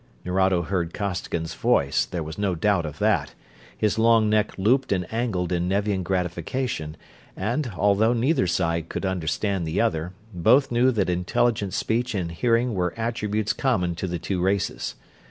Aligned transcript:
Nerado 0.25 0.63
heard 0.63 0.95
Costigan's 0.95 1.53
voice; 1.53 2.05
there 2.05 2.23
was 2.23 2.39
no 2.39 2.55
doubt 2.55 2.87
of 2.87 2.97
that. 2.97 3.35
His 3.77 3.99
long 3.99 4.31
neck 4.31 4.57
looped 4.57 4.91
and 4.91 5.05
angled 5.13 5.51
in 5.51 5.67
Nevian 5.67 6.01
gratification, 6.01 6.97
and, 7.37 7.71
although 7.77 8.11
neither 8.11 8.47
side 8.47 8.89
could 8.89 9.05
understand 9.05 9.67
the 9.67 9.79
other, 9.79 10.13
both 10.33 10.71
knew 10.71 10.89
that 10.89 11.07
intelligent 11.07 11.75
speech 11.75 12.15
and 12.15 12.31
hearing 12.31 12.73
were 12.73 12.95
attributes 12.97 13.53
common 13.53 13.93
to 13.93 14.07
the 14.07 14.17
two 14.17 14.41
races. 14.41 14.95